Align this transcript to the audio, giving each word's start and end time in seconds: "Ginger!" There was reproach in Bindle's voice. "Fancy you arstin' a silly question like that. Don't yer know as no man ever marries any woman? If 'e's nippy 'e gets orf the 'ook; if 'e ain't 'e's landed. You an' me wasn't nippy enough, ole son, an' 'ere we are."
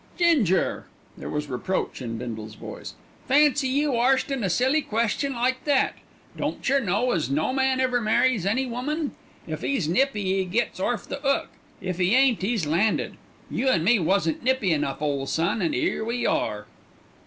"Ginger!" 0.17 0.87
There 1.15 1.29
was 1.29 1.45
reproach 1.47 2.01
in 2.01 2.17
Bindle's 2.17 2.55
voice. 2.55 2.95
"Fancy 3.27 3.67
you 3.67 3.93
arstin' 3.93 4.43
a 4.43 4.49
silly 4.49 4.81
question 4.81 5.33
like 5.35 5.63
that. 5.65 5.93
Don't 6.35 6.67
yer 6.67 6.79
know 6.79 7.11
as 7.11 7.29
no 7.29 7.53
man 7.53 7.79
ever 7.79 8.01
marries 8.01 8.43
any 8.43 8.65
woman? 8.65 9.11
If 9.45 9.63
'e's 9.63 9.87
nippy 9.87 10.27
'e 10.27 10.45
gets 10.45 10.79
orf 10.79 11.07
the 11.07 11.23
'ook; 11.23 11.49
if 11.81 11.99
'e 11.99 12.15
ain't 12.15 12.43
'e's 12.43 12.65
landed. 12.65 13.15
You 13.51 13.67
an' 13.69 13.83
me 13.83 13.99
wasn't 13.99 14.43
nippy 14.43 14.73
enough, 14.73 15.03
ole 15.03 15.27
son, 15.27 15.61
an' 15.61 15.75
'ere 15.75 16.03
we 16.03 16.25
are." 16.25 16.65